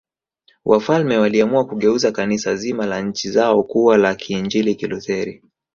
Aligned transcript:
Wafalme 0.65 1.17
waliamua 1.17 1.65
kugeuza 1.67 2.11
Kanisa 2.11 2.55
zima 2.55 2.85
la 2.85 3.01
nchi 3.01 3.29
zao 3.31 3.63
kuwa 3.63 3.97
la 3.97 4.15
Kiinjili 4.15 4.75
Kilutheri 4.75 5.43